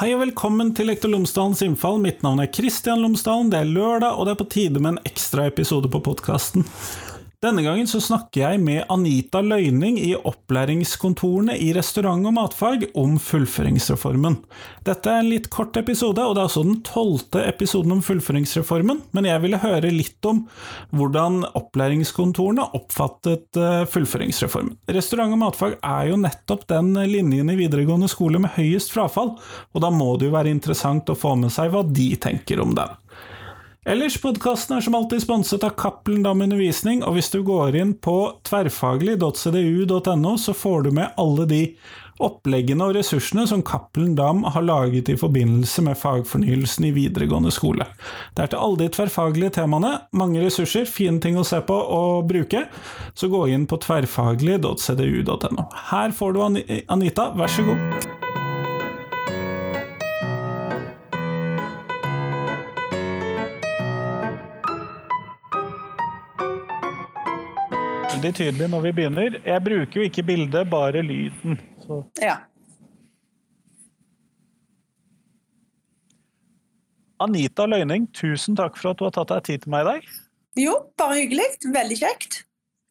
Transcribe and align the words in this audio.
Hei 0.00 0.14
og 0.16 0.22
velkommen 0.22 0.70
til 0.72 0.86
Lektor 0.88 1.10
Lomsdalens 1.12 1.60
innfall. 1.60 1.98
Mitt 2.00 2.22
navn 2.24 2.38
er 2.40 2.48
Kristian 2.48 3.02
Lomsdalen. 3.04 3.50
Det 3.52 3.58
er 3.58 3.68
lørdag, 3.68 4.14
og 4.16 4.24
det 4.24 4.32
er 4.32 4.38
på 4.40 4.46
tide 4.54 4.80
med 4.80 4.94
en 4.94 5.02
ekstra 5.10 5.44
episode 5.50 5.90
på 5.92 6.00
podkasten. 6.06 6.64
Denne 7.40 7.62
gangen 7.64 7.86
så 7.88 7.96
snakker 8.04 8.42
jeg 8.42 8.60
med 8.60 8.82
Anita 8.92 9.40
Løyning 9.40 9.94
i 9.96 10.10
opplæringskontorene 10.12 11.54
i 11.56 11.70
restaurant- 11.72 12.28
og 12.28 12.34
matfag 12.36 12.82
om 13.00 13.14
fullføringsreformen. 13.16 14.36
Dette 14.84 15.08
er 15.08 15.22
en 15.22 15.30
litt 15.32 15.48
kort 15.48 15.78
episode, 15.80 16.20
og 16.20 16.36
det 16.36 16.42
er 16.42 16.50
også 16.50 16.66
den 16.68 16.82
tolvte 16.84 17.46
episoden 17.48 17.96
om 17.96 18.04
fullføringsreformen, 18.04 19.00
men 19.16 19.30
jeg 19.30 19.40
ville 19.40 19.62
høre 19.64 19.88
litt 19.88 20.28
om 20.28 20.42
hvordan 20.92 21.46
opplæringskontorene 21.56 22.68
oppfattet 22.76 23.56
eh, 23.56 23.88
fullføringsreformen. 23.88 24.76
Restaurant- 24.92 25.38
og 25.38 25.40
matfag 25.46 25.80
er 25.80 26.12
jo 26.12 26.20
nettopp 26.20 26.68
den 26.68 26.92
linjen 27.08 27.48
i 27.48 27.56
videregående 27.62 28.12
skole 28.12 28.44
med 28.44 28.52
høyest 28.58 28.92
frafall, 28.92 29.38
og 29.72 29.80
da 29.80 29.88
må 29.88 30.12
det 30.20 30.28
jo 30.28 30.36
være 30.36 30.52
interessant 30.52 31.08
å 31.08 31.16
få 31.16 31.38
med 31.40 31.56
seg 31.56 31.72
hva 31.72 31.86
de 31.88 32.10
tenker 32.20 32.60
om 32.60 32.76
den. 32.76 32.99
Ellers, 33.88 34.18
podkasten 34.20 34.76
er 34.76 34.84
som 34.84 34.94
alltid 34.98 35.22
sponset 35.22 35.62
av 35.64 35.72
Cappelen 35.80 36.20
Dam 36.20 36.42
Undervisning, 36.44 37.00
og 37.00 37.14
hvis 37.16 37.30
du 37.32 37.38
går 37.40 37.78
inn 37.80 37.94
på 37.96 38.16
tverrfaglig.cdu.no, 38.44 40.32
så 40.36 40.52
får 40.52 40.84
du 40.84 40.90
med 40.98 41.16
alle 41.16 41.46
de 41.48 41.62
oppleggene 42.20 42.84
og 42.84 42.98
ressursene 42.98 43.46
som 43.48 43.64
Cappelen 43.64 44.12
Dam 44.18 44.44
har 44.52 44.66
laget 44.68 45.08
i 45.08 45.16
forbindelse 45.16 45.86
med 45.88 45.96
fagfornyelsen 45.96 46.90
i 46.90 46.92
videregående 46.98 47.54
skole. 47.56 47.88
Det 48.36 48.44
er 48.44 48.52
til 48.52 48.60
alle 48.60 48.82
de 48.82 48.92
tverrfaglige 48.98 49.56
temaene, 49.62 49.96
mange 50.12 50.44
ressurser, 50.44 50.84
fine 50.84 51.16
ting 51.24 51.40
å 51.40 51.48
se 51.48 51.64
på 51.64 51.80
og 51.80 52.28
bruke, 52.28 52.66
så 53.16 53.32
gå 53.32 53.46
inn 53.54 53.64
på 53.64 53.80
tverrfaglig.cdu.no. 53.80 55.68
Her 55.88 56.16
får 56.20 56.36
du 56.36 56.44
Anita, 56.44 57.30
vær 57.32 57.56
så 57.56 57.70
god. 57.72 58.09
Veldig 68.20 68.36
tydelig 68.36 68.66
når 68.68 68.82
vi 68.84 68.90
begynner. 68.92 69.36
Jeg 69.46 69.64
bruker 69.64 70.00
jo 70.00 70.04
ikke 70.04 70.22
bildet, 70.28 70.68
bare 70.68 71.00
lyden. 71.02 71.56
Så. 71.80 72.02
Ja. 72.20 72.36
Anita 77.20 77.64
Løyning, 77.68 78.10
tusen 78.16 78.56
takk 78.56 78.76
for 78.76 78.92
at 78.92 79.00
du 79.00 79.06
har 79.06 79.16
tatt 79.16 79.32
deg 79.32 79.48
tid 79.48 79.64
til 79.64 79.72
meg 79.72 79.86
i 79.86 79.88
dag. 79.88 80.12
Jo, 80.60 80.76
bare 81.00 81.16
hyggelig. 81.22 81.48
Veldig 81.72 82.00
kjekt. 82.02 82.42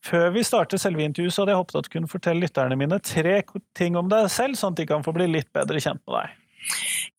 Før 0.06 0.30
vi 0.34 0.46
starter 0.48 0.82
selve 0.82 1.06
intervjuet, 1.06 1.36
så 1.36 1.44
hadde 1.44 1.54
jeg 1.54 1.62
håpet 1.62 1.78
at 1.78 1.88
du 1.90 1.94
kunne 1.94 2.10
fortelle 2.10 2.46
lytterne 2.48 2.78
mine 2.80 3.02
tre 3.04 3.40
ting 3.78 3.98
om 4.00 4.10
deg 4.10 4.30
selv, 4.34 4.58
sånn 4.58 4.74
at 4.74 4.82
de 4.82 4.90
kan 4.90 5.06
få 5.06 5.14
bli 5.14 5.30
litt 5.30 5.50
bedre 5.54 5.82
kjent 5.84 6.02
med 6.08 6.24
deg. 6.24 6.38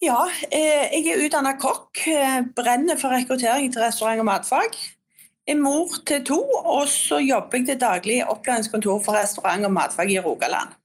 Ja, 0.02 0.22
eh, 0.50 0.88
jeg 0.96 1.12
er 1.12 1.28
utdanna 1.28 1.54
kokk. 1.60 2.00
Eh, 2.10 2.40
brenner 2.56 2.98
for 2.98 3.14
rekruttering 3.14 3.70
til 3.70 3.84
restaurant- 3.84 4.24
og 4.24 4.26
matfag 4.26 4.74
er 5.48 5.58
mor 5.58 5.88
til 6.06 6.24
to, 6.24 6.38
og 6.64 6.88
så 6.88 7.18
jobber 7.18 7.58
jeg 7.58 7.66
til 7.66 7.80
daglig 7.80 8.20
i 8.20 8.28
opplæringskontor 8.28 9.02
for 9.04 9.18
restaurant 9.18 9.64
og 9.64 9.72
matfag 9.72 10.12
i 10.12 10.20
Rogaland. 10.20 10.76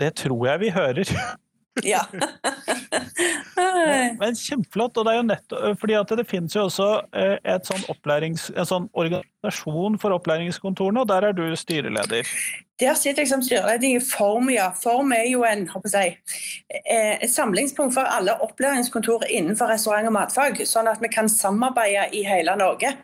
Det 0.00 0.14
tror 0.14 0.46
jeg 0.46 0.60
vi 0.60 0.70
hører. 0.70 1.38
Ja. 1.84 2.00
men, 4.18 4.34
kjempeflott. 4.34 4.96
Og 4.96 5.06
det 5.06 5.12
er 5.12 5.18
jo 5.18 5.26
nettopp 5.28 5.80
fordi 5.80 5.96
at 5.98 6.14
det 6.18 6.26
finnes 6.28 6.56
jo 6.56 6.64
også 6.66 6.88
eh, 7.16 7.36
et 7.46 7.68
sånn 7.68 7.84
en 7.86 8.68
sånn 8.68 8.88
organisasjon 8.92 9.98
for 10.02 10.16
opplæringskontorene, 10.16 11.02
og 11.02 11.10
der 11.10 11.28
er 11.28 11.36
du 11.36 11.44
styreleder. 11.56 12.24
Der 12.78 12.94
sitter 12.94 13.24
jeg 13.24 13.32
som 13.32 13.42
styreleder 13.42 13.88
i 13.88 14.00
Form, 14.02 14.50
ja. 14.54 14.70
Form 14.78 15.12
er 15.16 15.26
jo 15.30 15.44
en, 15.46 15.68
jeg, 15.92 16.18
eh, 16.70 17.16
et 17.18 17.30
samlingspunkt 17.30 17.94
for 17.94 18.06
alle 18.06 18.38
opplæringskontor 18.44 19.26
innenfor 19.30 19.66
restaurant 19.72 20.10
og 20.10 20.16
matfag, 20.18 20.62
sånn 20.66 20.90
at 20.90 21.02
vi 21.02 21.08
kan 21.12 21.30
samarbeide 21.30 22.08
i 22.14 22.24
hele 22.26 22.56
Norge. 22.58 22.94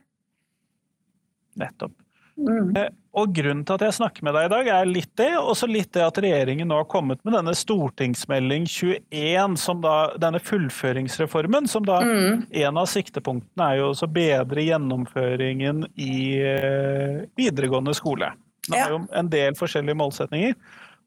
Nettopp. 1.61 1.95
Mm. 2.35 2.75
Eh, 2.77 2.89
og 3.15 3.31
Grunnen 3.31 3.63
til 3.63 3.77
at 3.77 3.85
jeg 3.87 3.95
snakker 3.95 4.25
med 4.27 4.35
deg 4.35 4.49
i 4.49 4.51
dag, 4.51 4.69
er 4.75 4.89
litt 4.91 5.13
det, 5.21 5.31
og 5.39 5.53
så 5.59 5.69
litt 5.71 5.93
det 5.95 6.03
at 6.03 6.19
regjeringen 6.19 6.67
nå 6.71 6.81
har 6.81 6.89
kommet 6.91 7.21
med 7.23 7.37
denne 7.37 7.55
stortingsmelding 7.55 8.67
21, 8.67 9.55
som 9.61 9.85
da, 9.85 9.95
denne 10.21 10.41
fullføringsreformen, 10.43 11.71
som 11.71 11.87
da 11.87 12.01
mm. 12.03 12.43
en 12.65 12.81
av 12.83 12.91
siktepunktene 12.91 13.69
er 13.69 13.83
jo 13.83 13.93
å 13.95 14.11
bedre 14.11 14.67
gjennomføringen 14.67 15.87
i 15.95 16.17
eh, 16.43 17.23
videregående 17.39 17.95
skole. 17.95 18.33
Det 18.67 18.81
er 18.81 18.97
jo 18.97 19.05
en 19.13 19.31
del 19.31 19.55
forskjellige 19.59 20.01
målsetninger. 20.01 20.59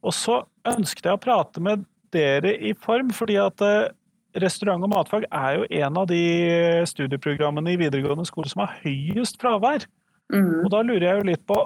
Og 0.06 0.14
så 0.14 0.42
ønsket 0.70 1.10
jeg 1.10 1.18
å 1.18 1.22
prate 1.22 1.64
med 1.64 1.84
dere 2.16 2.54
i 2.56 2.72
form, 2.78 3.12
fordi 3.12 3.36
at 3.42 3.64
eh, 3.66 3.90
restaurant 4.40 4.86
og 4.86 4.94
matfag 4.94 5.28
er 5.28 5.58
jo 5.58 5.70
en 5.84 6.00
av 6.00 6.08
de 6.08 6.24
studieprogrammene 6.88 7.74
i 7.74 7.80
videregående 7.82 8.28
skole 8.30 8.48
som 8.52 8.64
har 8.64 8.78
høyest 8.86 9.42
fravær. 9.42 9.90
Mm. 10.34 10.66
Og 10.66 10.72
da 10.74 10.84
lurer 10.84 11.08
jeg 11.08 11.20
jo 11.20 11.28
litt 11.30 11.44
på, 11.48 11.60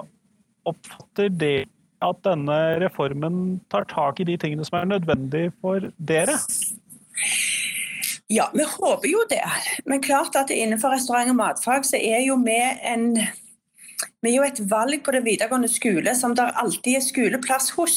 oppfatter 0.70 1.32
det 1.34 1.56
at 2.02 2.18
denne 2.26 2.58
reformen 2.82 3.36
tar 3.70 3.86
tak 3.90 4.20
i 4.22 4.26
de 4.26 4.36
tingene 4.40 4.66
som 4.66 4.80
er 4.80 4.90
nødvendige 4.90 5.52
for 5.62 5.90
dere? 5.98 6.36
Ja, 8.32 8.48
vi 8.54 8.64
håper 8.64 9.08
jo 9.10 9.22
det. 9.30 9.44
Men 9.86 10.02
klart 10.02 10.36
at 10.38 10.50
innenfor 10.54 10.94
restaurant 10.94 11.30
og 11.30 11.38
matfag 11.38 11.86
så 11.86 11.98
er 12.00 12.22
jo 12.26 12.38
vi 12.42 12.58
en 12.88 13.10
vi 14.22 14.36
jo 14.36 14.44
et 14.46 14.60
valg 14.70 15.02
på 15.02 15.14
den 15.14 15.24
videregående 15.26 15.70
skole 15.70 16.14
som 16.14 16.34
det 16.38 16.44
alltid 16.60 16.98
er 16.98 17.04
skoleplass 17.04 17.72
hos. 17.74 17.96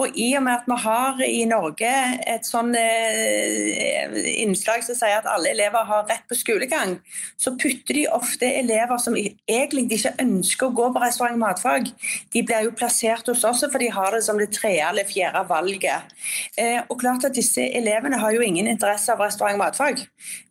Og 0.00 0.14
i 0.18 0.28
og 0.38 0.44
med 0.46 0.60
at 0.60 0.68
vi 0.70 0.76
har 0.84 1.22
i 1.26 1.40
Norge 1.48 1.90
et 2.30 2.46
sånn 2.46 2.70
eh, 2.78 4.14
innslag 4.42 4.84
som 4.86 4.98
sier 4.98 5.18
at 5.18 5.28
alle 5.30 5.52
elever 5.52 5.86
har 5.86 6.06
rett 6.08 6.26
på 6.30 6.38
skolegang, 6.38 6.96
så 7.38 7.54
putter 7.58 7.98
de 7.98 8.06
ofte 8.14 8.48
elever 8.60 9.02
som 9.02 9.18
egentlig 9.18 9.88
ikke 9.98 10.14
ønsker 10.22 10.68
å 10.68 10.76
gå 10.80 10.86
på 10.94 11.02
restaurant 11.02 11.38
og 11.38 11.42
matfag, 11.42 11.90
de 12.34 12.44
blir 12.46 12.68
jo 12.68 12.76
plassert 12.78 13.30
hos 13.30 13.44
oss 13.46 13.64
for 13.66 13.82
de 13.82 13.90
har 13.94 14.14
det 14.14 14.22
som 14.26 14.38
det 14.40 14.52
tredje 14.56 14.86
eller 14.86 15.08
fjerde 15.08 15.44
valget. 15.50 16.14
Eh, 16.56 16.78
og 16.86 17.00
klart 17.02 17.26
at 17.26 17.36
disse 17.36 17.66
elevene 17.74 18.22
har 18.22 18.34
jo 18.34 18.46
ingen 18.46 18.70
interesse 18.70 19.12
av 19.12 19.22
restaurant 19.26 19.58
og 19.58 19.66
matfag 19.66 20.06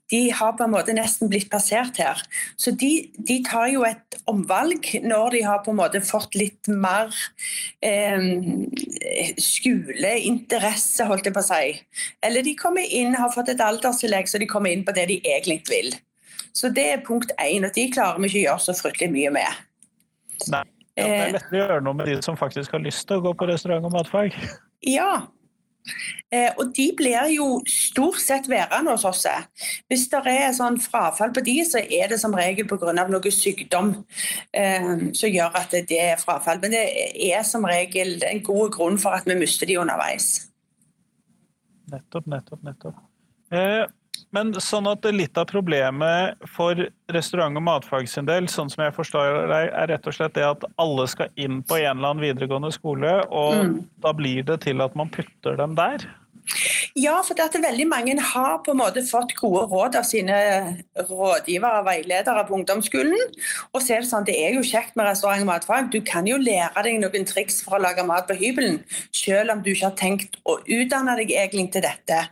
de 0.09 0.21
har 0.33 0.55
på 0.57 0.65
en 0.65 0.73
måte 0.73 0.93
nesten 0.97 1.29
blitt 1.29 1.49
plassert 1.51 1.99
her. 2.01 2.21
Så 2.57 2.73
de, 2.73 3.09
de, 3.17 3.39
tar 3.45 3.69
jo 3.73 3.85
et 3.87 4.17
omvalg 4.29 4.88
når 5.03 5.35
de 5.35 5.41
har 5.45 5.61
på 5.65 5.73
en 5.73 5.79
måte 5.79 6.01
fått 6.05 6.35
litt 6.37 6.69
mer 6.71 7.13
eh, 7.85 8.19
skoleinteresse, 9.41 11.07
holdt 11.09 11.29
jeg 11.29 11.35
på 11.35 11.43
å 11.43 11.47
si. 11.49 11.73
Eller 12.25 12.45
de 12.45 12.55
kommer 12.59 12.85
inn, 12.85 13.17
har 13.17 13.33
fått 13.33 13.53
et 13.53 13.63
alderstillegg, 13.63 14.29
så 14.29 14.41
de 14.41 14.49
kommer 14.49 14.73
inn 14.73 14.85
på 14.87 14.95
det 14.97 15.07
de 15.11 15.19
egentlig 15.23 15.61
vil. 15.69 15.93
Så 16.55 16.71
det 16.73 16.85
er 16.93 17.05
punkt 17.05 17.31
én, 17.39 17.65
og 17.65 17.73
de 17.75 17.87
klarer 17.93 18.19
vi 18.21 18.31
ikke 18.31 18.41
å 18.41 18.45
gjøre 18.47 18.65
så 18.67 18.77
fryktelig 18.77 19.11
mye 19.13 19.33
med. 19.39 19.65
Nei, 20.53 20.63
det 20.97 21.05
er 21.07 21.35
lettere 21.35 21.55
å 21.55 21.61
gjøre 21.61 21.83
noe 21.85 21.99
med 21.99 22.09
de 22.09 22.17
som 22.25 22.39
faktisk 22.39 22.73
har 22.75 22.83
lyst 22.83 23.07
til 23.07 23.19
å 23.19 23.29
gå 23.29 23.35
på 23.37 23.47
restaurant 23.49 23.85
og 23.87 23.93
matfag. 23.95 24.35
Ja, 24.87 25.27
Eh, 26.29 26.51
og 26.59 26.73
de 26.77 26.85
blir 26.97 27.31
jo 27.33 27.47
stort 27.69 28.19
sett 28.21 28.49
værende 28.51 28.93
hos 28.93 29.05
oss. 29.07 29.25
Hvis 29.89 30.07
det 30.11 30.21
er 30.29 30.51
sånn 30.55 30.77
frafall 30.81 31.33
på 31.35 31.43
de, 31.45 31.55
så 31.65 31.81
er 31.81 32.11
det 32.11 32.19
som 32.21 32.35
regel 32.37 32.67
pga. 32.69 32.93
noe 32.93 33.33
sykdom 33.33 33.93
eh, 34.53 35.09
som 35.13 35.29
gjør 35.29 35.57
at 35.57 35.73
det 35.89 35.99
er 35.99 36.21
frafall. 36.21 36.61
Men 36.61 36.75
det 36.75 36.85
er 37.31 37.43
som 37.47 37.65
regel 37.65 38.19
en 38.23 38.43
god 38.43 38.75
grunn 38.77 38.99
for 39.01 39.17
at 39.17 39.25
vi 39.29 39.37
mister 39.39 39.69
de 39.69 39.79
underveis. 39.81 40.49
Nettopp, 41.89 42.27
nettopp, 42.29 42.63
nettopp. 42.63 43.05
Eh, 43.51 43.85
men 44.35 44.53
sånn 44.61 44.87
at 44.91 45.05
litt 45.13 45.37
av 45.39 45.47
problemet 45.49 46.49
for 46.55 46.87
restaurant- 47.13 47.57
og 47.59 47.65
matfag 47.65 48.09
sin 48.09 48.27
del, 48.29 48.49
sånn 48.51 48.71
som 48.71 48.85
jeg 48.85 48.95
forstår 48.97 49.47
deg, 49.51 49.71
er 49.73 49.91
rett 49.93 50.09
og 50.09 50.15
slett 50.15 50.35
det 50.37 50.47
at 50.47 50.65
alle 50.81 51.07
skal 51.11 51.31
inn 51.39 51.61
på 51.63 51.79
en 51.79 51.97
eller 51.97 52.13
annen 52.13 52.25
videregående 52.27 52.71
skole, 52.75 53.19
og 53.29 53.59
mm. 53.59 53.77
da 54.05 54.15
blir 54.15 54.45
det 54.47 54.61
til 54.67 54.83
at 54.85 54.97
man 54.99 55.11
putter 55.13 55.59
dem 55.59 55.77
der? 55.79 56.07
Ja, 56.97 57.19
for 57.25 57.37
at 57.43 57.55
veldig 57.61 57.85
mange 57.89 58.15
har 58.19 58.59
på 58.65 58.73
en 58.73 58.79
måte 58.81 59.03
fått 59.05 59.35
gode 59.37 59.65
råd 59.69 59.97
av 59.99 60.07
sine 60.07 60.37
rådgivere 60.97 61.81
og 61.81 61.87
veiledere 61.87 62.45
på 62.47 62.55
ungdomsskolen. 62.57 63.35
Og 63.73 63.83
så 63.83 63.95
er 63.95 64.03
det 64.03 64.09
sånn, 64.09 64.27
det 64.27 64.37
er 64.41 64.55
jo 64.57 64.65
kjekt 64.65 64.97
med 64.97 65.09
restaurant 65.09 65.45
og 65.45 65.51
matfag. 65.51 65.91
Du 65.93 65.99
kan 66.05 66.27
jo 66.29 66.39
lære 66.41 66.85
deg 66.85 66.99
noen 67.03 67.27
triks 67.29 67.61
for 67.65 67.77
å 67.77 67.83
lage 67.83 68.05
mat 68.07 68.27
på 68.29 68.37
hybelen, 68.39 68.81
selv 69.15 69.53
om 69.53 69.61
du 69.63 69.71
ikke 69.73 69.91
har 69.91 69.99
tenkt 69.99 70.39
å 70.49 70.57
utdanne 70.65 71.17
deg 71.19 71.35
egentlig 71.35 71.69
til 71.75 71.85
dette. 71.85 72.23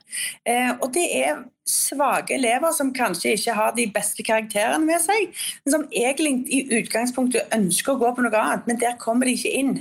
Eh, 0.48 0.74
og 0.80 0.90
det 0.96 1.06
er 1.22 1.46
svake 1.68 2.38
elever 2.38 2.72
som 2.76 2.94
kanskje 2.96 3.36
ikke 3.36 3.56
har 3.58 3.76
de 3.76 3.88
beste 3.94 4.24
karakterene 4.26 4.88
med 4.88 5.04
seg, 5.04 5.30
men 5.66 5.76
som 5.76 5.86
egentlig 5.92 6.48
i 6.48 6.64
utgangspunktet 6.80 7.54
ønsker 7.56 7.94
å 7.94 8.02
gå 8.02 8.14
på 8.16 8.26
noe 8.26 8.42
annet, 8.42 8.68
men 8.70 8.82
der 8.82 8.98
kommer 9.02 9.28
de 9.28 9.36
ikke 9.38 9.56
inn. 9.62 9.74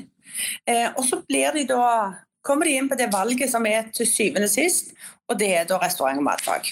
Eh, 0.69 0.89
og 0.93 1.05
så 1.07 1.23
blir 1.25 1.55
de 1.57 1.67
da 1.71 1.87
kommer 2.47 2.69
de 2.69 2.77
inn 2.79 2.91
på 2.91 2.99
det 2.99 3.11
valget 3.13 3.51
som 3.53 3.67
er 3.69 3.91
til 3.95 4.09
syvende 4.09 4.49
og 4.49 4.55
sist, 4.55 4.95
og 5.27 5.39
det 5.41 5.53
er 5.59 5.69
da 5.69 5.81
restaurant 5.83 6.23
og 6.23 6.27
matfag. 6.27 6.71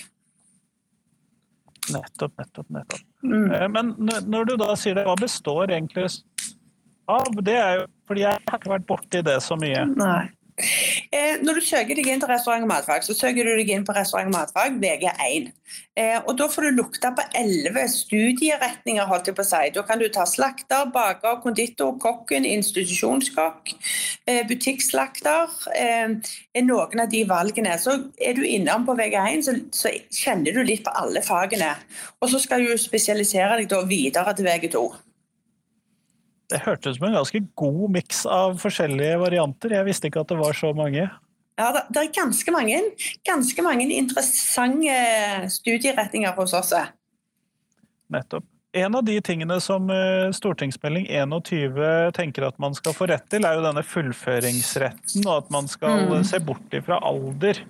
Nettopp, 1.92 2.32
nettopp, 2.40 2.70
nettopp. 2.72 3.02
Mm. 3.24 3.50
Eh, 3.52 3.66
men 3.72 3.94
når 4.30 4.48
du 4.48 4.54
da 4.60 4.72
sier 4.78 4.96
det, 4.96 5.04
hva 5.08 5.16
består 5.20 5.72
egentlig 5.74 6.06
av? 7.10 7.28
Det 7.44 7.58
er 7.58 7.82
jo 7.82 7.84
fordi 8.08 8.24
jeg 8.24 8.40
har 8.48 8.60
ikke 8.60 8.72
vært 8.72 8.88
borti 8.88 9.22
det 9.24 9.36
så 9.44 9.58
mye. 9.60 9.84
Nei. 9.96 10.24
Eh, 11.14 11.36
når 11.46 11.60
du 11.60 11.62
søker 11.62 11.94
deg 11.94 12.08
inn 12.10 12.22
til 12.22 12.30
restaurant 12.30 12.64
og 12.66 12.70
matfag, 12.72 13.04
så 13.06 13.14
søker 13.14 13.46
du 13.46 13.52
deg 13.54 13.68
inn 13.70 13.84
på 13.86 13.94
restaurant 13.94 14.26
og 14.32 14.34
matfag 14.34 14.80
VG1. 14.82 15.52
Eh, 15.94 16.16
og 16.26 16.34
Da 16.38 16.48
får 16.50 16.66
du 16.66 16.80
lukte 16.80 17.12
på 17.14 17.22
elleve 17.38 17.84
studieretninger. 17.88 19.06
holdt 19.06 19.26
jeg 19.30 19.36
på 19.36 19.44
å 19.44 19.46
si. 19.46 19.70
Da 19.70 19.82
kan 19.82 19.98
du 19.98 20.08
ta 20.08 20.24
slakter, 20.24 20.90
baker, 20.90 21.40
konditor, 21.42 21.94
kokken, 21.98 22.44
institusjonskokk, 22.44 23.74
eh, 24.26 24.42
butikkslakter. 24.48 25.54
Eh, 25.76 26.08
er 26.54 26.62
noen 26.62 27.00
av 27.00 27.08
de 27.10 27.24
valgene. 27.24 27.78
Så 27.78 28.10
Er 28.20 28.34
du 28.34 28.42
innom 28.42 28.86
på 28.86 28.96
VG1, 28.96 29.42
så, 29.42 29.54
så 29.70 29.90
kjenner 30.10 30.52
du 30.52 30.64
litt 30.64 30.84
på 30.84 30.92
alle 30.94 31.20
fagene. 31.20 31.76
Og 32.22 32.28
så 32.30 32.40
skal 32.40 32.64
du 32.64 32.76
spesialisere 32.76 33.58
deg 33.62 33.88
videre 33.88 34.34
til 34.34 34.46
VG2. 34.46 35.03
Det 36.54 36.62
hørtes 36.62 36.94
ut 36.94 37.00
som 37.00 37.08
en 37.08 37.16
ganske 37.18 37.42
god 37.58 37.84
miks 37.96 38.24
av 38.30 38.56
forskjellige 38.62 39.18
varianter. 39.24 39.74
Jeg 39.74 39.88
visste 39.88 40.10
ikke 40.10 40.22
at 40.22 40.30
det 40.30 40.38
var 40.38 40.54
så 40.54 40.70
mange. 40.76 41.08
Ja, 41.58 41.68
det, 41.74 42.00
er 42.00 42.10
ganske 42.14 42.54
mange, 42.54 42.80
ganske 43.26 43.62
mange 43.62 43.86
interessante 43.94 44.94
studieretninger 45.54 46.34
hos 46.38 46.54
oss. 46.54 46.74
Nettopp. 48.10 48.46
En 48.74 48.96
av 48.98 49.04
de 49.06 49.14
tingene 49.22 49.60
som 49.62 49.86
eh, 49.94 50.32
stortingsmelding 50.34 51.04
21 51.06 52.10
tenker 52.16 52.48
at 52.48 52.56
man 52.58 52.74
skal 52.74 52.94
få 52.96 53.06
rett 53.06 53.26
til, 53.30 53.46
er 53.46 53.54
jo 53.54 53.62
denne 53.62 53.84
fullføringsretten, 53.86 55.22
og 55.28 55.44
at 55.44 55.52
man 55.54 55.70
skal 55.70 56.08
mm. 56.10 56.24
se 56.26 56.40
bort 56.42 56.74
ifra 56.74 56.98
alder. 57.06 57.60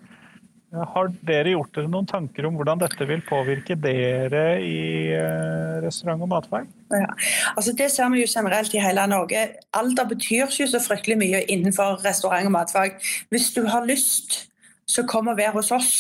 Har 0.74 1.10
dere 1.26 1.52
gjort 1.54 1.74
dere 1.76 1.90
noen 1.90 2.06
tanker 2.08 2.46
om 2.48 2.56
hvordan 2.58 2.80
dette 2.80 3.06
vil 3.06 3.22
påvirke 3.26 3.76
dere 3.78 4.42
i 4.64 5.12
eh, 5.14 5.76
restaurant- 5.84 6.24
og 6.24 6.30
matfag? 6.32 6.66
Ja. 6.90 7.12
Altså 7.54 7.74
det 7.78 7.90
ser 7.94 8.10
vi 8.10 8.24
jo 8.24 8.30
generelt 8.30 8.74
i 8.74 8.82
hele 8.82 9.04
Norge. 9.10 9.44
Alder 9.76 10.08
betyr 10.10 10.48
ikke 10.48 10.68
så 10.72 10.80
fryktelig 10.82 11.18
mye 11.20 11.44
innenfor 11.46 12.02
restaurant- 12.06 12.50
og 12.50 12.56
matfag. 12.56 12.98
Hvis 13.30 13.52
du 13.54 13.62
har 13.70 13.86
lyst, 13.86 14.48
så 14.86 15.06
kom 15.08 15.30
og 15.30 15.38
vær 15.38 15.54
hos 15.54 15.70
oss. 15.74 15.94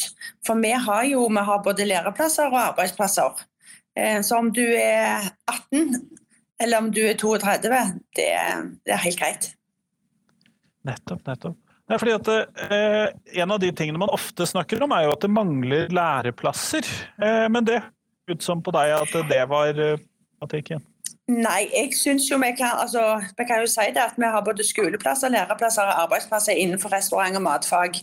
For 0.46 0.58
vi 0.60 0.74
har 0.74 1.06
jo 1.08 1.28
vi 1.28 1.46
har 1.48 1.62
både 1.64 1.86
læreplasser 1.88 2.50
og 2.50 2.60
arbeidsplasser. 2.72 3.44
Eh, 3.96 4.20
så 4.26 4.42
om 4.42 4.50
du 4.52 4.64
er 4.64 5.30
18 5.46 6.00
eller 6.60 6.78
om 6.78 6.90
du 6.94 7.02
er 7.02 7.16
32, 7.18 7.70
det, 8.16 8.30
det 8.86 8.94
er 8.94 9.02
helt 9.02 9.18
greit. 9.18 9.52
Nettopp, 10.84 11.26
nettopp. 11.26 11.58
Nei, 11.84 11.98
fordi 12.00 12.14
at 12.16 12.30
eh, 12.72 13.40
En 13.42 13.52
av 13.52 13.60
de 13.60 13.68
tingene 13.76 14.00
man 14.00 14.12
ofte 14.14 14.46
snakker 14.48 14.80
om, 14.84 14.94
er 14.96 15.04
jo 15.04 15.12
at 15.16 15.24
det 15.24 15.32
mangler 15.32 15.92
læreplasser. 15.92 16.88
Eh, 17.20 17.44
men 17.52 17.66
det 17.68 17.82
ut 18.30 18.42
som 18.42 18.62
på 18.64 18.72
deg 18.72 18.94
at 18.96 19.14
det 19.28 19.44
var 19.50 19.76
eh, 19.76 20.00
tematikken? 20.38 20.84
Nei, 21.24 21.70
jeg 21.72 21.94
syns 21.96 22.26
jo 22.28 22.36
vi 22.36 22.50
kan, 22.52 22.76
altså, 22.82 23.02
vi 23.38 23.46
kan 23.48 23.62
jo 23.62 23.68
si 23.72 23.86
det 23.96 24.02
at 24.02 24.16
vi 24.20 24.28
har 24.28 24.44
både 24.44 24.64
skoleplasser, 24.66 25.32
læreplasser 25.32 25.88
og 25.88 26.02
arbeidsplasser 26.02 26.58
innenfor 26.60 26.92
restaurant 26.92 27.38
og 27.38 27.44
matfag. 27.46 27.96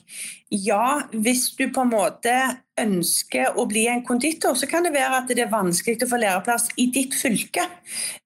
Ja, 0.50 1.04
hvis 1.14 1.52
du 1.54 1.68
på 1.70 1.86
en 1.86 1.94
måte 1.94 2.34
ønsker 2.82 3.58
å 3.60 3.66
bli 3.70 3.86
en 3.92 4.04
konditor, 4.08 4.56
så 4.58 4.70
kan 4.70 4.86
det 4.86 4.94
være 4.96 5.22
at 5.22 5.32
det 5.32 5.46
er 5.46 5.54
vanskelig 5.54 6.02
å 6.06 6.10
få 6.12 6.22
læreplass 6.22 6.70
i 6.82 6.88
ditt 6.94 7.16
fylke. 7.18 7.68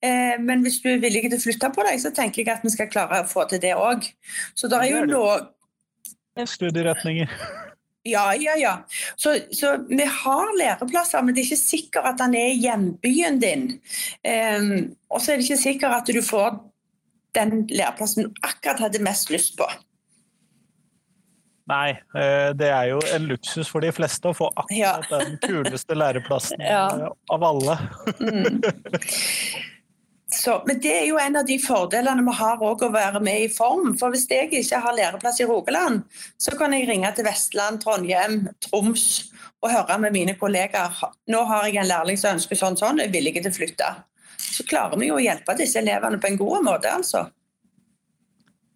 Eh, 0.01 0.35
men 0.41 0.63
hvis 0.65 0.81
du 0.83 0.89
er 0.93 1.03
villig 1.03 1.27
til 1.27 1.37
å 1.37 1.43
flytte 1.43 1.71
på 1.75 1.85
deg, 1.87 1.99
så 2.01 2.13
tenker 2.15 2.43
jeg 2.43 2.53
at 2.55 2.65
vi 2.65 2.73
skal 2.73 2.91
klare 2.91 3.23
å 3.23 3.29
få 3.29 3.47
til 3.51 3.61
det 3.63 3.75
òg. 3.77 4.07
Så 4.57 4.71
det 4.71 4.81
er 4.81 4.91
jo 4.93 5.05
noe 5.09 5.37
Studieretninger. 6.35 7.31
Ja, 8.05 8.35
ja, 8.35 8.53
ja. 8.59 8.73
Så, 9.15 9.39
så, 9.51 9.77
vi 9.87 10.05
har 10.05 10.57
læreplasser, 10.59 11.23
men 11.23 11.33
det 11.33 11.41
er 11.41 11.47
ikke 11.47 11.61
sikkert 11.61 12.09
at 12.11 12.19
den 12.19 12.35
er 12.37 12.51
i 12.51 12.59
hjembyen 12.61 13.39
din. 13.41 13.63
Um, 14.21 14.91
og 15.09 15.23
så 15.23 15.31
er 15.31 15.39
det 15.39 15.47
ikke 15.47 15.63
sikkert 15.63 15.95
at 16.01 16.11
du 16.13 16.21
får 16.21 16.59
den 17.35 17.65
læreplassen 17.71 18.27
du 18.27 18.43
akkurat 18.45 18.83
hadde 18.85 19.01
mest 19.03 19.33
lyst 19.33 19.57
på. 19.57 19.65
Nei, 21.65 21.95
eh, 22.13 22.51
det 22.53 22.67
er 22.69 22.91
jo 22.91 22.99
en 23.15 23.29
luksus 23.31 23.69
for 23.71 23.81
de 23.81 23.89
fleste 23.95 24.29
å 24.29 24.35
få 24.37 24.51
akkurat 24.53 25.07
ja. 25.09 25.21
den 25.23 25.39
kuleste 25.41 25.97
læreplassen 25.97 26.61
ja. 26.75 27.09
av 27.33 27.47
alle. 27.47 27.79
mm. 28.19 28.59
Så, 30.35 30.63
men 30.67 30.79
det 30.83 30.91
er 30.91 31.05
jo 31.07 31.17
en 31.21 31.37
av 31.39 31.45
de 31.47 31.55
fordelene 31.61 32.23
vi 32.25 32.33
har 32.37 32.61
å 32.61 32.89
være 32.91 33.21
med 33.23 33.45
i 33.45 33.51
Form. 33.53 33.93
For 33.97 34.11
hvis 34.13 34.25
jeg 34.29 34.49
ikke 34.51 34.81
har 34.83 34.97
læreplass 34.97 35.39
i 35.39 35.47
Rogaland, 35.47 36.01
så 36.41 36.53
kan 36.59 36.73
jeg 36.75 36.89
ringe 36.89 37.11
til 37.15 37.27
Vestland, 37.27 37.79
Trondheim, 37.81 38.41
Troms 38.65 39.05
og 39.63 39.71
høre 39.71 39.97
med 40.01 40.13
mine 40.13 40.35
kollegaer. 40.37 40.97
Nå 41.31 41.43
har 41.49 41.69
jeg 41.69 41.79
en 41.81 41.89
lærling 41.89 42.19
som 42.19 42.35
ønsker 42.35 42.59
sånn 42.59 42.77
sånn, 42.77 42.99
og 42.99 43.07
er 43.07 43.13
villig 43.13 43.37
til 43.37 43.49
å 43.49 43.55
flytte. 43.55 43.91
Så 44.37 44.65
klarer 44.67 44.99
vi 44.99 45.09
jo 45.09 45.17
å 45.17 45.23
hjelpe 45.23 45.55
disse 45.57 45.79
elevene 45.81 46.19
på 46.21 46.29
en 46.29 46.41
god 46.41 46.67
måte, 46.67 46.91
altså. 46.91 47.25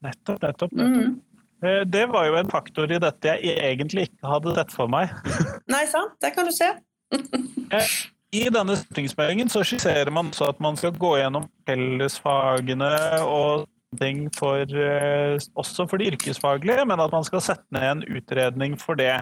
Nettopp, 0.05 0.39
nettopp. 0.45 0.71
nettopp. 0.71 1.09
Mm. 1.09 1.17
Eh, 1.63 1.81
det 1.85 2.05
var 2.05 2.27
jo 2.29 2.37
en 2.39 2.51
faktor 2.51 2.91
i 2.91 2.99
dette 3.01 3.33
jeg 3.43 3.57
egentlig 3.59 4.07
ikke 4.09 4.31
hadde 4.33 4.55
sett 4.55 4.71
for 4.75 4.91
meg. 4.91 5.11
Nei, 5.73 5.83
sant. 5.91 6.15
Det 6.23 6.33
kan 6.35 6.49
du 6.49 6.55
se. 6.55 6.73
Eh, 7.69 7.89
i 8.33 8.47
denne 8.49 8.73
stortingsmeldingen 8.73 9.49
så 9.53 9.59
skisserer 9.61 10.09
man 10.09 10.31
også 10.31 10.47
at 10.49 10.61
man 10.63 10.73
skal 10.77 10.95
gå 10.97 11.11
gjennom 11.19 11.43
fellesfagene 11.69 12.87
og 13.21 13.67
ting 14.01 14.23
for, 14.33 14.65
eh, 14.65 15.35
også 15.53 15.85
for 15.85 16.01
de 16.01 16.07
yrkesfaglige, 16.09 16.87
men 16.89 17.03
at 17.03 17.13
man 17.13 17.27
skal 17.27 17.43
sette 17.45 17.69
ned 17.77 17.85
en 17.91 18.01
utredning 18.17 18.73
for 18.81 18.97
det. 18.97 19.19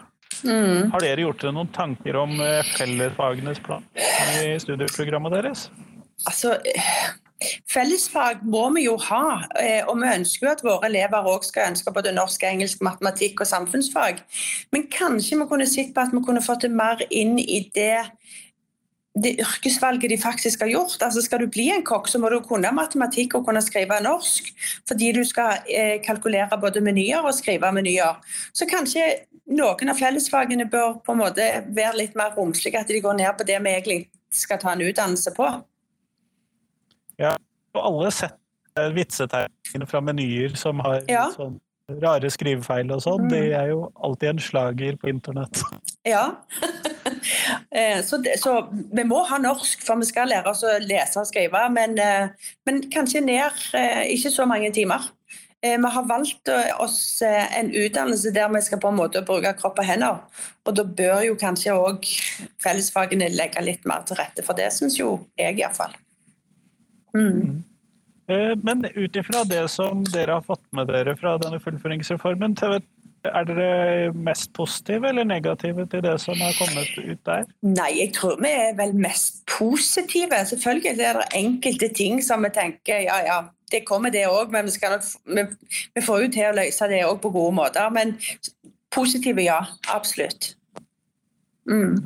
Mm. 0.48 0.94
Har 0.94 1.04
dere 1.04 1.26
gjort 1.26 1.44
dere 1.44 1.58
noen 1.58 1.74
tanker 1.76 2.22
om 2.22 2.40
fellesfagenes 2.72 3.60
plan 3.68 3.84
i 4.00 4.56
studieprogrammet 4.64 5.36
deres? 5.36 5.68
Altså, 6.24 6.56
Fellesfag 7.70 8.42
må 8.42 8.64
vi 8.74 8.88
jo 8.88 8.96
ha, 9.08 9.44
eh, 9.62 9.84
og 9.86 10.00
vi 10.02 10.10
ønsker 10.10 10.48
jo 10.48 10.54
at 10.56 10.64
våre 10.66 10.90
elever 10.90 11.28
òg 11.30 11.46
skal 11.46 11.72
ønske 11.72 11.94
både 11.94 12.16
norsk, 12.16 12.44
engelsk, 12.50 12.82
matematikk 12.86 13.44
og 13.44 13.50
samfunnsfag. 13.50 14.24
Men 14.74 14.88
kanskje 14.94 15.38
vi 15.38 15.50
kunne 15.50 15.70
sett 15.70 15.94
på 15.94 16.02
at 16.02 16.16
vi 16.16 16.24
kunne 16.26 16.42
fått 16.42 16.66
det 16.66 16.74
mer 16.74 17.04
inn 17.10 17.38
i 17.40 17.62
det 17.76 18.08
det 19.18 19.32
yrkesvalget 19.42 20.12
de 20.12 20.18
faktisk 20.22 20.62
har 20.62 20.70
gjort. 20.70 21.02
Altså 21.02 21.22
Skal 21.22 21.40
du 21.40 21.48
bli 21.50 21.70
en 21.74 21.84
kokk, 21.86 22.08
så 22.08 22.20
må 22.22 22.30
du 22.30 22.40
kunne 22.46 22.72
matematikk 22.76 23.34
og 23.38 23.48
kunne 23.48 23.64
skrive 23.66 23.98
norsk. 24.04 24.52
Fordi 24.88 25.12
du 25.16 25.24
skal 25.26 25.64
eh, 25.66 25.98
kalkulere 26.06 26.60
både 26.62 26.84
menyer 26.86 27.26
og 27.26 27.34
skrive 27.34 27.72
menyer. 27.74 28.20
Så 28.54 28.70
kanskje 28.70 29.08
noen 29.48 29.90
av 29.90 29.98
fellesfagene 29.98 30.68
bør 30.70 31.00
på 31.06 31.16
en 31.16 31.24
måte 31.24 31.48
være 31.66 31.98
litt 32.04 32.20
mer 32.20 32.36
romslige, 32.38 32.80
at 32.80 32.94
de 32.94 33.02
går 33.02 33.18
ned 33.18 33.34
på 33.38 33.48
det 33.48 33.58
vi 33.64 33.74
egentlig 33.74 34.00
skal 34.34 34.62
ta 34.62 34.76
en 34.76 34.86
utdannelse 34.86 35.34
på. 35.38 35.50
Ja, 37.22 37.36
og 37.78 37.86
alle 37.90 38.12
sett 38.14 38.38
vitsetegningene 38.94 39.88
fra 39.90 40.02
menyer 40.06 40.54
som 40.60 40.82
har 40.86 41.02
ja. 41.10 41.28
sånn 41.34 41.58
rare 42.02 42.30
skrivefeil 42.32 42.90
og 42.92 43.02
sånn. 43.04 43.28
Mm. 43.28 43.32
Det 43.32 43.44
er 43.56 43.70
jo 43.72 43.84
alltid 44.04 44.34
en 44.34 44.42
slager 44.44 44.98
på 45.00 45.12
internett. 45.12 45.62
Ja. 46.08 46.26
så, 48.08 48.20
så, 48.20 48.20
så, 48.42 48.56
vi 48.72 49.06
må 49.08 49.22
ha 49.30 49.40
norsk, 49.40 49.86
for 49.88 50.00
vi 50.02 50.10
skal 50.10 50.32
lære 50.34 50.52
oss 50.52 50.66
å 50.68 50.78
lese 50.84 51.22
og 51.22 51.30
skrive. 51.30 51.64
Men, 51.74 51.96
eh, 52.02 52.50
men 52.68 52.84
kanskje 52.94 53.24
ned 53.24 53.64
eh, 53.78 54.04
ikke 54.18 54.34
så 54.36 54.48
mange 54.50 54.74
timer. 54.76 55.14
Vi 55.64 55.74
har 55.74 56.04
valgt 56.06 56.52
oss 56.78 57.18
en 57.26 57.72
utdannelse 57.74 58.30
der 58.32 58.52
vi 58.54 58.60
skal 58.62 58.80
på 58.80 58.92
en 58.92 59.00
måte 59.00 59.24
bruke 59.26 59.56
kropp 59.58 59.82
og 59.82 59.88
hender. 59.90 60.20
Og 60.70 60.76
da 60.78 60.86
bør 60.86 61.24
jo 61.26 61.40
kanskje 61.40 61.74
òg 61.74 62.06
fellesfagene 62.62 63.32
legge 63.34 63.64
litt 63.66 63.88
mer 63.90 64.06
til 64.06 64.20
rette 64.22 64.46
for 64.46 64.56
det, 64.56 64.70
syns 64.76 65.00
jo 65.00 65.16
jeg 65.40 65.58
iallfall. 65.58 65.98
Mm. 67.16 67.32
mm. 67.32 67.64
Men 68.60 68.86
ut 68.86 69.16
ifra 69.16 69.46
det 69.48 69.70
som 69.72 70.02
dere 70.04 70.36
har 70.36 70.44
fått 70.44 70.66
med 70.76 70.90
dere 70.92 71.14
fra 71.16 71.38
denne 71.40 71.62
fullføringsreformen, 71.64 72.58
er 73.24 73.46
dere 73.48 74.12
mest 74.14 74.52
positive 74.54 75.08
eller 75.08 75.24
negative 75.24 75.86
til 75.88 76.04
det 76.04 76.18
som 76.22 76.36
har 76.44 76.52
kommet 76.60 76.92
ut 76.98 77.22
der? 77.26 77.46
Nei, 77.64 77.90
jeg 78.02 78.12
tror 78.18 78.36
vi 78.44 78.52
er 78.52 78.76
vel 78.76 78.92
mest 79.00 79.46
positive. 79.48 80.42
Selvfølgelig 80.52 81.06
er 81.06 81.22
det 81.22 81.30
enkelte 81.40 81.90
ting 81.96 82.20
som 82.24 82.44
vi 82.44 82.52
tenker 82.56 83.06
ja 83.08 83.22
ja, 83.26 83.40
det 83.72 83.86
kommer 83.88 84.12
det 84.14 84.28
òg, 84.28 84.52
men 84.52 84.68
vi, 84.68 84.76
skal, 84.76 85.00
vi, 85.26 85.44
vi, 85.96 86.04
får 86.04 86.22
jo 86.24 86.30
til 86.36 86.50
å 86.50 86.56
løse 86.56 86.88
det 86.92 87.04
òg 87.08 87.20
på 87.24 87.32
gode 87.36 87.56
måter. 87.58 87.90
Men 87.92 88.16
positive, 88.96 89.44
ja. 89.44 89.60
Absolutt. 89.94 90.54
Mm. 91.68 92.00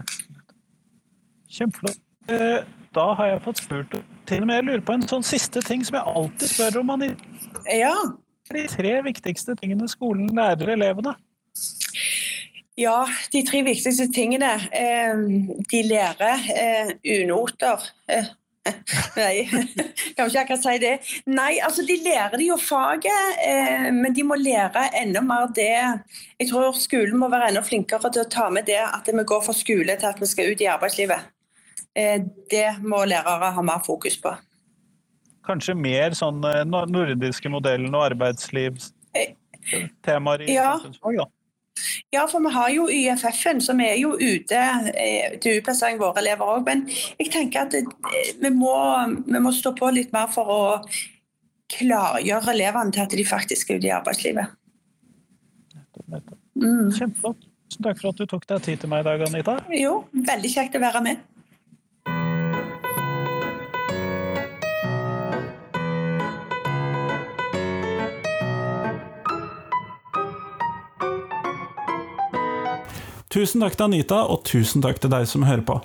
Kjempeflott. 1.51 2.01
Eh, 2.31 2.63
da 2.95 3.05
har 3.17 3.33
jeg 3.33 3.43
fått 3.45 3.61
spurt 3.61 3.93
til 4.31 4.45
og 4.45 4.49
med 4.49 4.61
jeg 4.61 4.67
lurer 4.69 4.83
på 4.87 4.95
en 4.95 5.07
sånn 5.07 5.27
siste 5.27 5.63
ting 5.67 5.83
som 5.83 5.99
jeg 5.99 6.15
alltid 6.15 6.53
spør 6.55 6.81
om. 6.81 6.91
Man 6.93 7.07
ja 7.67 7.95
de 8.51 8.67
tre 8.67 8.97
viktigste 9.05 9.55
tingene 9.59 9.87
skolen 9.91 10.31
lærer 10.35 10.73
elevene? 10.75 11.15
Ja, 12.79 13.05
de 13.33 13.41
tre 13.45 13.61
viktigste 13.67 14.07
tingene. 14.15 14.53
Eh, 14.73 15.25
de 15.71 15.81
lærer 15.85 16.45
eh, 16.55 16.93
unoter. 17.21 17.83
Eh, 18.09 18.29
nei, 19.17 19.47
kan 20.15 20.29
ikke 20.29 20.43
akkurat 20.43 20.63
si 20.63 20.77
det. 20.81 20.93
Nei, 21.29 21.55
altså 21.65 21.85
de 21.85 21.97
lærer 22.05 22.37
de 22.37 22.51
jo 22.51 22.57
faget, 22.61 23.41
men 23.95 24.13
de 24.13 24.25
må 24.25 24.37
lære 24.37 24.85
enda 25.01 25.23
mer 25.25 25.47
det 25.55 25.71
Jeg 25.71 26.49
tror 26.51 26.77
skolen 26.77 27.17
må 27.17 27.29
være 27.33 27.49
enda 27.49 27.63
flinkere 27.65 28.11
til 28.13 28.21
å 28.21 28.29
ta 28.29 28.49
med 28.53 28.69
det 28.69 28.77
at 28.85 29.09
vi 29.09 29.25
går 29.33 29.45
fra 29.47 29.57
skole 29.57 29.97
til 29.97 30.11
at 30.11 30.21
vi 30.21 30.29
skal 30.29 30.53
ut 30.53 30.61
i 30.61 30.69
arbeidslivet. 30.69 31.31
Det 31.93 32.67
må 32.87 33.01
lærere 33.03 33.49
ha 33.51 33.61
mer 33.65 33.81
fokus 33.83 34.15
på 34.21 34.31
kanskje 35.47 35.75
mer 35.77 36.15
sånn 36.17 36.41
eh, 36.47 36.63
nordiske 36.65 37.51
modellen 37.51 37.93
og 37.95 38.07
arbeidslivs... 38.11 38.91
Eh, 39.17 39.35
temaer 40.05 40.45
i 40.45 40.55
Ja. 40.55 40.73
samfunnsfag. 40.79 41.21
da. 41.21 41.27
Ja, 42.13 42.25
for 42.27 42.43
vi 42.43 42.51
har 42.53 42.69
jo 42.69 42.87
YFF-en, 42.91 43.61
som 43.63 43.79
er 43.81 43.95
jo 43.97 44.13
ute 44.19 44.59
eh, 44.93 45.37
til 45.41 45.59
utplassering 45.61 45.99
våre 46.01 46.21
elever 46.21 46.49
òg. 46.57 46.65
Men 46.67 46.85
jeg 47.19 47.31
tenker 47.33 47.65
at 47.65 47.77
eh, 47.77 48.33
vi 48.41 48.51
må, 48.53 48.73
vi 49.25 49.41
må 49.43 49.53
stå 49.55 49.73
på 49.77 49.91
litt 49.93 50.11
mer 50.13 50.31
for 50.33 50.51
å 50.51 50.63
klargjøre 51.71 52.51
elevene 52.53 52.91
til 52.91 53.05
at 53.05 53.15
de 53.15 53.25
faktisk 53.25 53.71
er 53.71 53.79
ute 53.79 53.87
i 53.89 53.95
arbeidslivet. 53.95 54.57
Mm. 56.61 56.91
Kjempeflott. 56.91 57.47
Takk 57.81 58.01
for 58.01 58.11
at 58.11 58.19
du 58.19 58.27
tok 58.27 58.43
deg 58.49 58.65
tid 58.65 58.81
til 58.81 58.91
meg 58.91 59.05
i 59.05 59.07
dag, 59.07 59.21
Anita. 59.29 59.53
Jo, 59.71 60.01
veldig 60.11 60.49
kjekt 60.51 60.75
å 60.75 60.81
være 60.83 61.01
med. 61.05 61.21
Tusen 73.31 73.63
takk 73.63 73.77
til 73.79 73.85
Anita, 73.87 74.17
og 74.27 74.41
tusen 74.43 74.83
takk 74.83 74.97
til 74.99 75.07
deg 75.13 75.23
som 75.29 75.45
hører 75.47 75.61
på. 75.63 75.77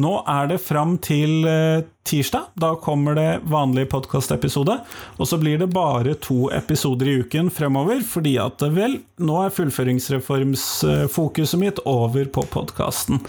Nå 0.00 0.24
er 0.32 0.46
det 0.48 0.56
fram 0.64 0.96
til 1.04 1.44
eh, 1.44 1.84
tirsdag. 2.08 2.46
Da 2.56 2.72
kommer 2.80 3.12
det 3.18 3.42
vanlig 3.52 3.90
podkastepisode. 3.92 4.78
Og 5.20 5.28
så 5.28 5.36
blir 5.42 5.58
det 5.60 5.68
bare 5.74 6.14
to 6.24 6.48
episoder 6.56 7.06
i 7.12 7.20
uken 7.20 7.52
fremover, 7.52 8.00
fordi 8.00 8.40
at 8.40 8.64
vel, 8.72 8.96
nå 9.20 9.44
er 9.44 9.52
fullføringsreformsfokuset 9.58 11.60
mitt 11.60 11.76
over 11.84 12.24
på 12.32 12.40
podkasten. 12.54 13.20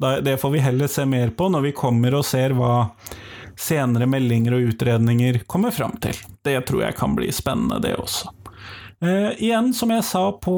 Det 0.00 0.40
får 0.40 0.50
vi 0.56 0.64
heller 0.64 0.88
se 0.88 1.04
mer 1.04 1.28
på 1.36 1.52
når 1.52 1.60
vi 1.68 1.76
kommer 1.76 2.16
og 2.16 2.24
ser 2.24 2.56
hva 2.56 2.96
senere 3.60 4.08
meldinger 4.08 4.56
og 4.56 4.64
utredninger 4.72 5.44
kommer 5.44 5.68
fram 5.76 5.92
til. 6.00 6.16
Det 6.40 6.56
tror 6.64 6.80
jeg 6.86 6.96
kan 6.96 7.12
bli 7.18 7.28
spennende, 7.36 7.84
det 7.84 8.00
også. 8.00 8.39
Eh, 9.00 9.30
igjen, 9.40 9.70
som 9.72 9.90
jeg 9.94 10.04
sa 10.04 10.26
på 10.44 10.54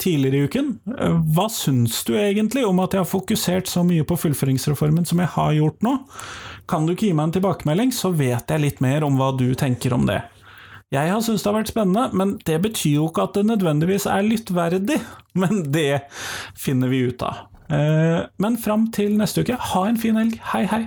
tidligere 0.00 0.36
i 0.36 0.46
uken, 0.48 0.68
eh, 0.96 1.18
hva 1.36 1.44
syns 1.52 1.98
du 2.08 2.14
egentlig 2.16 2.62
om 2.64 2.78
at 2.80 2.94
jeg 2.96 3.02
har 3.02 3.10
fokusert 3.10 3.68
så 3.68 3.82
mye 3.84 4.06
på 4.08 4.16
fullføringsreformen 4.16 5.04
som 5.04 5.20
jeg 5.20 5.28
har 5.34 5.52
gjort 5.52 5.84
nå? 5.84 5.98
Kan 6.66 6.86
du 6.86 6.94
ikke 6.94 7.10
gi 7.10 7.12
meg 7.12 7.28
en 7.28 7.36
tilbakemelding, 7.36 7.92
så 7.92 8.14
vet 8.16 8.48
jeg 8.48 8.62
litt 8.62 8.80
mer 8.80 9.04
om 9.04 9.20
hva 9.20 9.28
du 9.36 9.50
tenker 9.54 9.92
om 9.92 10.08
det. 10.08 10.22
Jeg 10.94 11.10
har 11.10 11.20
syntes 11.20 11.44
det 11.44 11.50
har 11.50 11.58
vært 11.58 11.74
spennende, 11.74 12.08
men 12.16 12.36
det 12.48 12.56
betyr 12.64 12.94
jo 12.94 13.10
ikke 13.10 13.26
at 13.28 13.36
det 13.36 13.44
nødvendigvis 13.50 14.06
er 14.08 14.24
lyttverdig. 14.24 15.00
Men 15.36 15.66
det 15.68 16.06
finner 16.56 16.88
vi 16.88 17.02
ut 17.10 17.20
av. 17.20 17.42
Eh, 17.68 18.22
men 18.40 18.56
fram 18.56 18.86
til 18.94 19.18
neste 19.18 19.42
uke, 19.44 19.58
ha 19.60 19.82
en 19.84 19.98
fin 20.00 20.16
helg. 20.16 20.38
Hei, 20.54 20.62
hei. 20.70 20.86